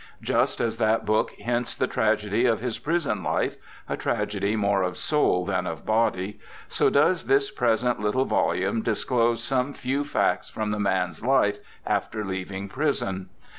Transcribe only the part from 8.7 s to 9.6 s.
disclose